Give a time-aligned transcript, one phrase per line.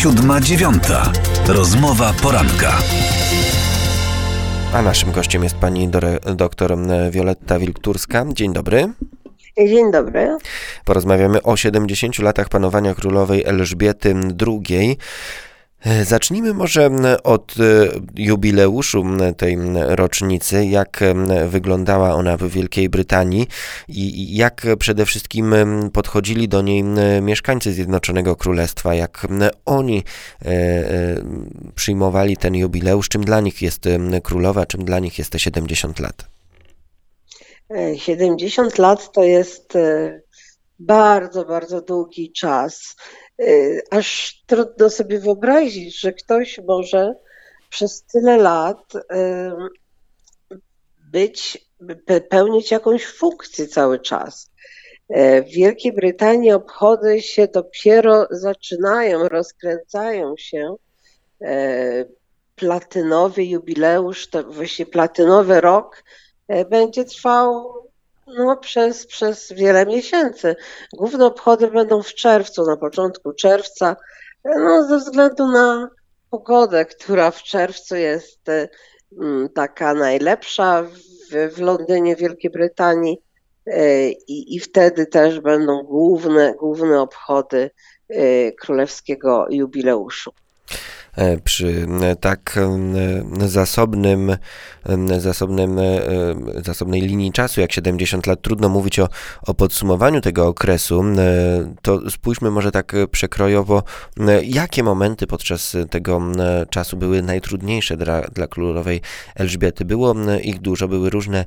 [0.00, 1.12] Siódma dziewiąta.
[1.48, 2.72] Rozmowa poranka.
[4.72, 5.88] A naszym gościem jest pani
[6.36, 6.76] doktor
[7.10, 8.24] Wioletta Wilkturska.
[8.32, 8.88] Dzień dobry.
[9.58, 10.38] Dzień dobry.
[10.84, 14.14] Porozmawiamy o 70 latach panowania królowej Elżbiety
[14.46, 14.96] II.
[15.84, 16.90] E, zacznijmy może
[17.24, 19.04] od e, jubileuszu
[19.36, 21.00] tej rocznicy, jak
[21.48, 23.46] wyglądała ona w Wielkiej Brytanii
[23.88, 25.54] i jak przede wszystkim
[25.92, 26.84] podchodzili do niej
[27.22, 29.26] mieszkańcy Zjednoczonego Królestwa, jak
[29.64, 30.04] oni
[30.44, 30.52] e,
[31.74, 33.84] przyjmowali ten jubileusz, czym dla nich jest
[34.22, 36.24] królowa, czym dla nich jest te 70 lat.
[37.96, 39.74] 70 lat to jest
[40.78, 42.96] bardzo, bardzo długi czas.
[43.40, 47.14] Y, aż trudno sobie wyobrazić, że ktoś może
[47.70, 49.00] przez tyle lat y,
[51.12, 51.66] być,
[52.30, 54.50] pełnić jakąś funkcję cały czas.
[55.10, 60.74] Y, w Wielkiej Brytanii obchody się dopiero zaczynają, rozkręcają się.
[62.56, 66.04] Platynowy jubileusz, to właśnie platynowy rok
[66.70, 67.72] będzie trwał
[68.38, 70.56] no, przez, przez wiele miesięcy.
[70.92, 73.96] Główne obchody będą w czerwcu, na początku czerwca,
[74.44, 75.90] no, ze względu na
[76.30, 78.40] pogodę, która w czerwcu jest
[79.20, 83.22] mm, taka najlepsza w, w Londynie, Wielkiej Brytanii.
[83.66, 87.70] E, I, I wtedy też będą główne, główne obchody
[88.08, 90.32] e, królewskiego jubileuszu.
[91.20, 92.58] E, przy e, tak
[93.42, 94.36] e, zasobnym,
[95.18, 95.80] zasobnym,
[96.64, 99.08] zasobnej linii czasu jak 70 lat, trudno mówić o,
[99.46, 101.04] o podsumowaniu tego okresu,
[101.82, 103.82] to spójrzmy może tak przekrojowo,
[104.42, 106.20] jakie momenty podczas tego
[106.70, 109.00] czasu były najtrudniejsze dla, dla królowej
[109.34, 109.84] Elżbiety.
[109.84, 111.44] Było ich dużo, były różne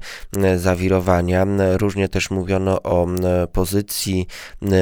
[0.58, 1.46] zawirowania,
[1.78, 3.08] różnie też mówiono o
[3.54, 4.28] pozycji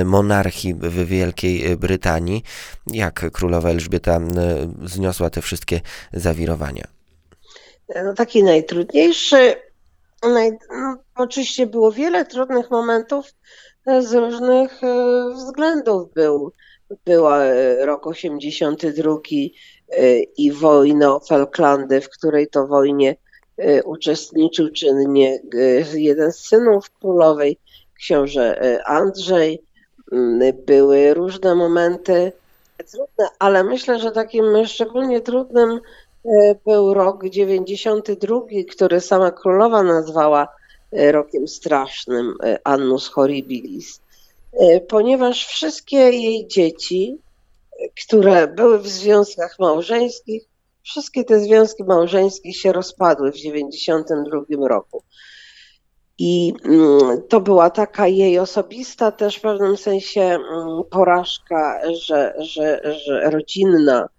[0.05, 2.43] monarchii w Wielkiej Brytanii.
[2.87, 4.19] Jak królowa Elżbieta
[4.83, 5.81] zniosła te wszystkie
[6.13, 6.87] zawirowania?
[7.95, 9.55] No, taki najtrudniejszy,
[10.29, 13.33] naj, no, oczywiście było wiele trudnych momentów
[13.85, 16.13] e, z różnych e, względów.
[16.13, 16.51] Był,
[17.05, 19.17] była e, rok 82
[20.37, 23.15] i wojna o Falklandy, w której to wojnie
[23.85, 25.39] uczestniczył czynnie
[25.93, 27.57] jeden z synów królowej,
[27.97, 29.63] książę Andrzej.
[30.11, 32.31] Mm, były różne momenty
[32.83, 35.79] trudne, ale myślę, że takim szczególnie trudnym
[36.25, 38.39] e, był rok 92,
[38.71, 40.47] który sama królowa nazwała
[40.91, 44.01] e, rokiem strasznym, e, Annus Horribilis,
[44.87, 47.17] ponieważ wszystkie jej dzieci,
[48.05, 50.43] które były w związkach małżeńskich,
[50.83, 55.03] wszystkie te związki małżeńskie się rozpadły w 92 roku.
[56.23, 62.81] I mm, to była taka jej osobista też w pewnym sensie mm, porażka, że, że,
[63.05, 64.09] że rodzinna,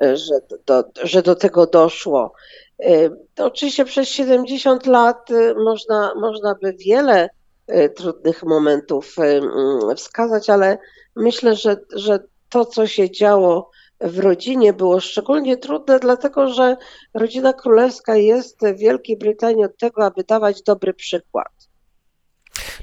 [0.00, 0.34] że
[0.66, 2.32] do, że do tego doszło.
[2.80, 7.28] Y, oczywiście przez 70 lat y, można, można by wiele
[7.70, 10.78] y, trudnych momentów mm, wskazać, ale
[11.16, 12.18] myślę, że, że
[12.48, 13.70] to, co się działo
[14.00, 16.76] w rodzinie było szczególnie trudne, dlatego że
[17.14, 21.48] rodzina królewska jest w Wielkiej Brytanii od tego, aby dawać dobry przykład.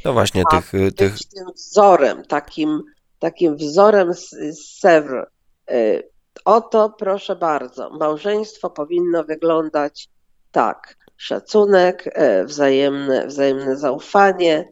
[0.05, 1.13] No właśnie, A tych, tych...
[1.35, 2.81] tym wzorem, takim,
[3.19, 5.27] takim wzorem z, z Sewr.
[5.71, 6.09] Y,
[6.45, 10.09] oto, proszę bardzo, małżeństwo powinno wyglądać
[10.51, 10.97] tak.
[11.17, 14.69] Szacunek, y, wzajemne, wzajemne zaufanie,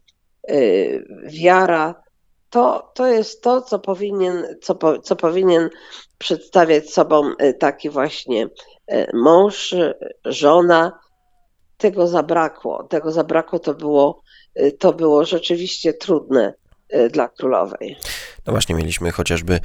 [0.50, 2.04] y, wiara,
[2.52, 5.70] to, to jest to, co powinien, co, co powinien
[6.18, 8.46] przedstawiać sobą y, taki właśnie
[8.94, 9.76] y, mąż,
[10.26, 11.00] żona.
[11.78, 12.84] Tego zabrakło.
[12.84, 14.22] Tego zabrakło to było,
[14.60, 16.54] y, to było rzeczywiście trudne
[17.12, 17.98] dla królowej.
[18.48, 19.60] No właśnie, mieliśmy chociażby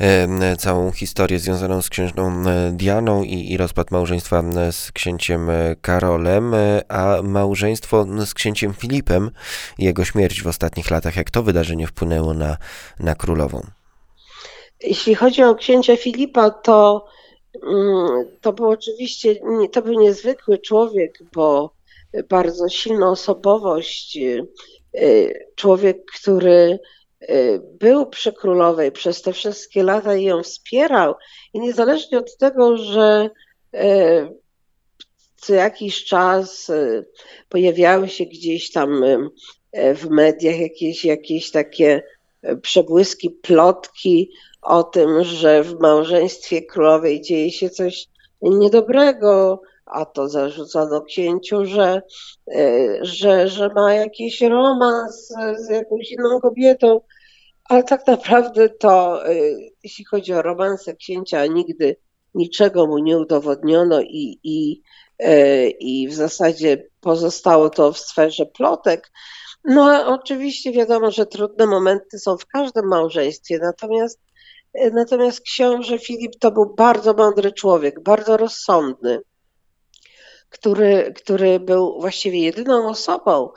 [0.00, 5.48] e, całą historię związaną z księżną Dianą i, i rozpad małżeństwa z księciem
[5.80, 6.52] Karolem,
[6.88, 9.30] a małżeństwo z księciem Filipem
[9.78, 11.16] i jego śmierć w ostatnich latach.
[11.16, 12.56] Jak to wydarzenie wpłynęło na,
[13.00, 13.60] na królową?
[14.80, 17.06] Jeśli chodzi o księcia Filipa, to,
[17.62, 18.08] mm,
[18.40, 19.34] to był oczywiście,
[19.72, 21.74] to był niezwykły człowiek, bo
[22.28, 24.18] bardzo silna osobowość,
[24.94, 26.78] y, człowiek, który
[27.80, 31.14] był przy królowej przez te wszystkie lata i ją wspierał.
[31.54, 33.30] I niezależnie od tego, że
[33.74, 33.78] y,
[35.36, 36.72] co jakiś czas
[37.48, 39.04] pojawiały się gdzieś tam
[39.72, 42.02] w mediach jakieś, jakieś takie
[42.62, 44.30] przebłyski, plotki
[44.62, 48.08] o tym, że w małżeństwie królowej dzieje się coś
[48.42, 52.02] niedobrego, a to zarzucano księciu, że,
[52.54, 57.00] e, że, że ma jakiś romans z jakąś inną kobietą,
[57.64, 59.22] ale tak naprawdę to,
[59.84, 61.96] jeśli chodzi o romanse księcia, nigdy
[62.34, 64.82] niczego mu nie udowodniono i, i,
[65.80, 69.10] i w zasadzie pozostało to w sferze plotek.
[69.64, 74.20] No, oczywiście wiadomo, że trudne momenty są w każdym małżeństwie, natomiast,
[74.92, 79.20] natomiast książę Filip to był bardzo mądry człowiek, bardzo rozsądny,
[80.52, 83.48] który, który był właściwie jedyną osobą,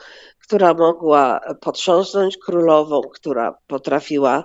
[0.42, 4.44] która mogła potrząsnąć królową, która potrafiła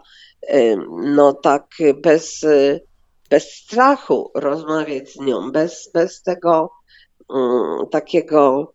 [0.89, 2.45] no tak bez,
[3.29, 6.69] bez strachu rozmawiać z nią, bez, bez tego
[7.29, 8.73] um, takiego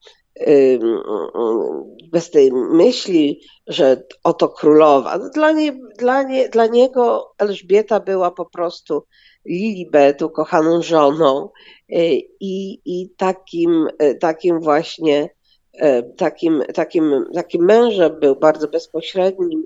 [2.12, 5.18] bez tej myśli, że oto królowa.
[5.18, 9.02] Dla, nie, dla, nie, dla niego Elżbieta była po prostu
[9.46, 11.48] Lilibet, ukochaną żoną
[11.90, 11.94] y,
[12.40, 15.30] i, i takim, y, takim właśnie
[15.74, 19.64] y, takim, takim, takim mężem był bardzo bezpośrednim.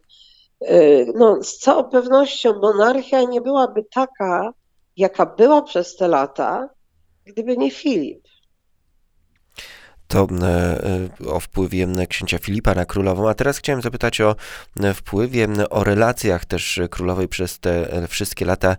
[1.15, 4.53] No, z całą pewnością monarchia nie byłaby taka,
[4.97, 6.69] jaka była przez te lata,
[7.25, 8.30] gdyby nie Filip
[10.11, 10.47] to e,
[11.25, 13.29] e, o wpływie księcia Filipa na królową.
[13.29, 14.37] A teraz chciałem zapytać o
[14.81, 18.77] e, wpływie, o relacjach też królowej przez te wszystkie lata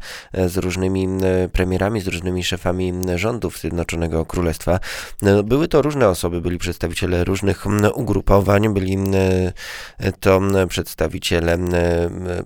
[0.48, 1.08] z różnymi
[1.52, 4.80] premierami, z różnymi szefami rządów Zjednoczonego Królestwa.
[5.44, 8.98] Były to różne osoby, byli przedstawiciele różnych ugrupowań, byli
[10.20, 11.58] to przedstawiciele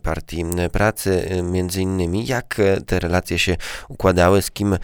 [0.04, 2.26] partii pracy, między innymi.
[2.26, 3.56] Jak te relacje się
[3.90, 4.78] układały, z kim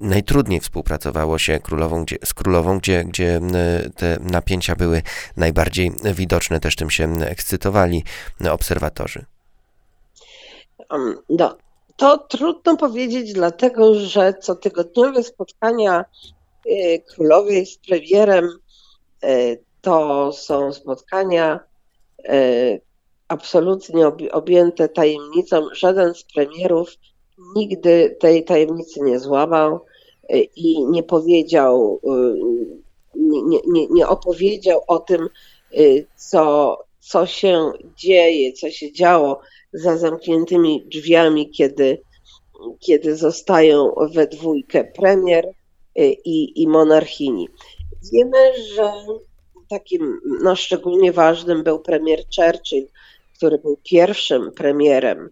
[0.00, 3.40] najtrudniej współpracowało się królową, gdzie, z królową, gdzie, gdzie
[3.96, 5.02] te napięcia były
[5.36, 8.04] najbardziej widoczne, też tym się ekscytowali
[8.50, 9.24] obserwatorzy?
[11.28, 11.56] No,
[11.96, 16.04] to trudno powiedzieć, dlatego że cotygodniowe spotkania
[16.66, 18.48] y, królowej z premierem
[19.24, 21.60] y, to są spotkania
[22.32, 22.80] y,
[23.28, 25.68] absolutnie objęte tajemnicą.
[25.72, 26.90] Żaden z premierów
[27.56, 29.84] nigdy tej tajemnicy nie złamał
[30.56, 32.00] i nie powiedział
[33.32, 35.28] nie, nie, nie opowiedział o tym,
[35.78, 39.40] y, co, co się dzieje, co się działo
[39.72, 42.02] za zamkniętymi drzwiami, kiedy,
[42.80, 45.52] kiedy zostają we dwójkę premier y,
[46.24, 47.48] i, i monarchini.
[48.12, 48.38] Wiemy,
[48.74, 48.92] że
[49.68, 52.86] takim no, szczególnie ważnym był premier Churchill,
[53.36, 55.30] który był pierwszym premierem.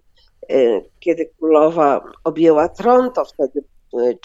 [0.50, 3.64] Y, kiedy królowa objęła tron, to wtedy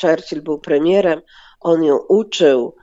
[0.01, 1.21] Churchill był premierem.
[1.59, 2.75] On ją uczył,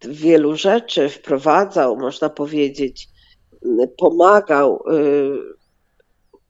[0.00, 3.08] wielu rzeczy wprowadzał, można powiedzieć,
[3.98, 5.00] pomagał e,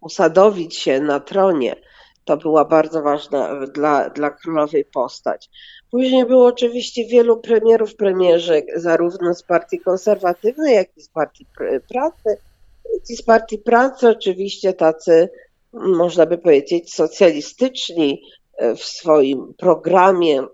[0.00, 1.76] usadowić się na tronie.
[2.24, 5.50] To była bardzo ważna dla, dla królowej postać.
[5.90, 11.46] Później było oczywiście wielu premierów, premierzy, zarówno z partii konserwatywnej, jak i z partii
[11.88, 12.36] pracy.
[13.08, 15.28] Ci z partii pracy oczywiście tacy,
[15.72, 18.22] można by powiedzieć, socjalistyczni
[18.56, 20.46] e, w swoim programie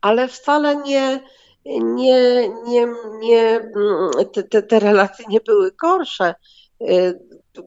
[0.00, 1.20] ale wcale nie,
[1.80, 2.88] nie, nie,
[3.20, 3.70] nie
[4.50, 6.34] te, te relacje nie były gorsze.
[6.88, 7.20] Y,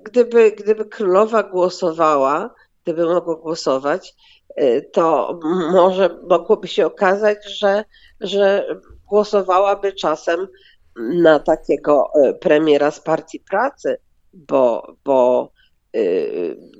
[0.03, 2.53] gdyby, gdyby królowa głosowała,
[2.83, 4.15] gdyby mogła głosować,
[4.61, 5.39] y, to
[5.71, 7.85] może mogłoby się okazać, że,
[8.21, 8.67] że
[9.09, 10.47] głosowałaby czasem
[10.95, 13.97] na takiego y, premiera z partii pracy,
[14.33, 15.51] bo, bo,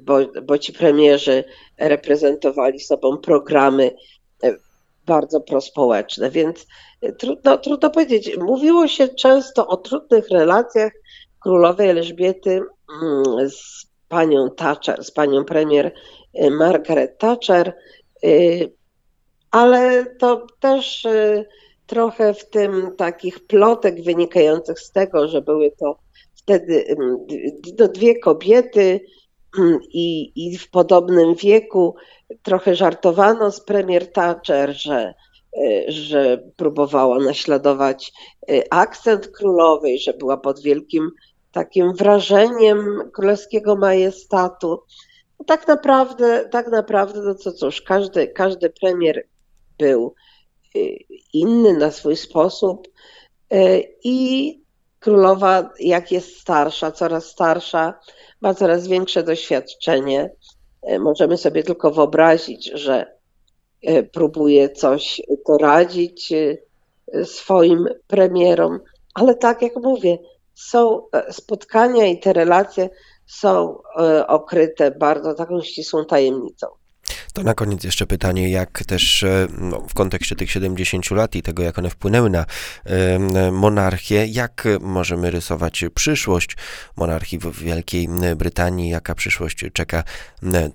[0.02, 1.44] bo, bo ci premierzy
[1.78, 3.92] reprezentowali sobą programy
[5.06, 6.68] bardzo prospołeczne, więc
[7.02, 8.38] e, trudno, trudno powiedzieć.
[8.38, 10.92] Mówiło się często o trudnych relacjach
[11.40, 12.62] królowej Elżbiety
[13.02, 15.94] mm, z panią Thatcher, z panią premier
[16.34, 17.74] e, Margaret Thatcher,
[18.24, 18.30] e,
[19.52, 21.08] ale to też
[21.88, 26.00] trochę w tym takich plotek wynikających z tego, że były to
[26.36, 27.18] wtedy mm,
[27.80, 29.02] no, dwie kobiety
[29.90, 31.96] i, i w podobnym wieku,
[32.42, 35.14] trochę żartowano z premier Thatcher, że,
[35.58, 38.14] e, że próbowała naśladować
[38.50, 41.12] e, akcent królowej, że była pod wielkim
[41.52, 44.80] takim wrażeniem królewskiego majestatu.
[45.40, 49.28] No tak naprawdę, tak naprawdę, no co cóż, każdy, każdy premier
[49.78, 50.14] był
[50.76, 50.80] e,
[51.34, 52.88] inny na swój sposób
[54.04, 54.63] i
[55.04, 57.94] królowa, jak jest starsza, coraz starsza,
[58.42, 60.30] ma coraz większe doświadczenie
[60.84, 63.18] E, możemy sobie tylko wyobrazić, że
[63.82, 68.80] e, próbuje coś doradzić e, swoim premierom,
[69.14, 70.18] ale tak jak mówię,
[70.54, 72.90] są spotkania i te relacje
[73.26, 73.78] są
[74.28, 76.68] okryte bardzo taką ścisłą tajemnicą.
[77.34, 79.26] To na koniec jeszcze pytanie, jak też
[79.60, 82.46] no, w kontekście tych 70 lat i tego, jak one wpłynęły na
[83.52, 86.58] monarchię, jak możemy rysować przyszłość
[86.98, 90.04] monarchii w Wielkiej Brytanii, jaka przyszłość czeka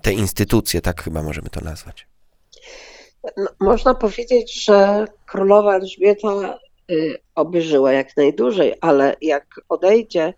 [0.01, 2.07] te instytucje, tak chyba możemy to nazwać.
[3.37, 6.59] No, można powiedzieć, że królowa Elżbieta
[6.91, 10.33] y, oby żyła jak najdłużej, ale jak odejdzie,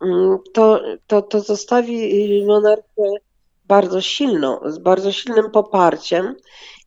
[0.00, 3.23] mm, to, to, to zostawi monarchię
[3.64, 6.34] bardzo silną, z bardzo silnym poparciem.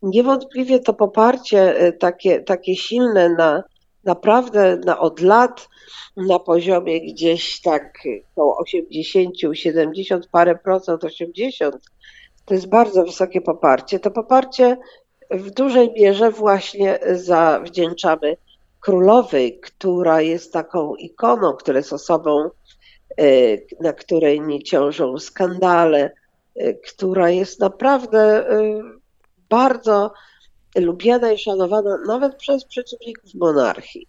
[0.01, 3.63] Niewątpliwie to poparcie y, takie, takie silne na
[4.03, 5.69] naprawdę na od lat
[6.17, 7.99] na poziomie gdzieś tak
[8.31, 11.75] około 80, 70 parę procent, 80,
[12.45, 13.99] to jest bardzo wysokie poparcie.
[13.99, 14.77] To poparcie
[15.31, 18.37] w dużej mierze właśnie zawdzięczamy
[18.79, 22.49] królowej, która jest taką ikoną, która jest osobą,
[23.17, 23.23] e,
[23.81, 26.11] na której nie ciążą skandale,
[26.87, 28.81] która jest naprawdę e,
[29.49, 30.11] bardzo
[30.75, 34.07] lubiana i szanowana nawet przez przeciwników monarchii.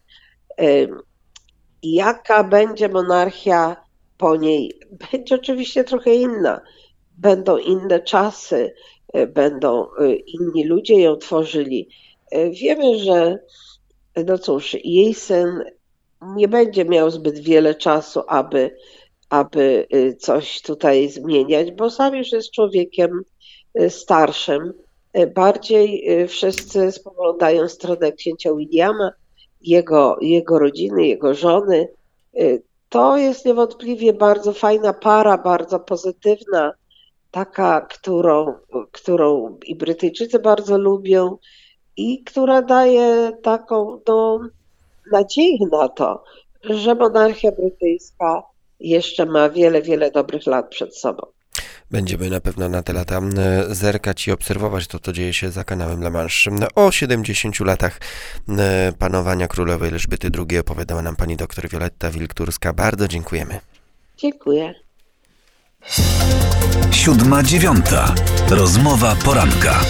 [1.82, 3.76] Jaka będzie monarchia
[4.18, 4.80] po niej?
[5.12, 6.60] Będzie oczywiście trochę inna.
[7.18, 8.74] Będą inne czasy,
[9.28, 9.86] będą
[10.26, 11.88] inni ludzie ją tworzyli.
[12.50, 13.38] Wiemy, że
[14.26, 15.64] no cóż, jej syn
[16.22, 18.76] nie będzie miał zbyt wiele czasu, aby,
[19.28, 19.86] aby
[20.18, 23.22] coś tutaj zmieniać, bo sam już jest człowiekiem
[23.88, 24.72] starszym.
[25.34, 29.10] Bardziej wszyscy spoglądają w stronę księcia Williama,
[29.60, 31.88] jego, jego rodziny, jego żony.
[32.88, 36.72] To jest niewątpliwie bardzo fajna para, bardzo pozytywna
[37.30, 38.54] taka, którą,
[38.92, 41.36] którą i Brytyjczycy bardzo lubią
[41.96, 44.40] i która daje taką no,
[45.12, 46.24] nadzieję na to,
[46.62, 48.42] że monarchia brytyjska
[48.80, 51.26] jeszcze ma wiele, wiele dobrych lat przed sobą.
[51.90, 53.20] Będziemy na pewno na te lata
[53.68, 56.50] zerkać i obserwować to, co dzieje się za kanałem La Manche.
[56.74, 58.00] O 70 latach
[58.98, 62.72] panowania królowej Elżbiety II opowiadała nam pani doktor Wioletta Wilkturska.
[62.72, 63.60] Bardzo dziękujemy.
[64.16, 64.74] Dziękuję.
[66.92, 68.14] Siódma dziewiąta.
[68.50, 69.80] Rozmowa poranka.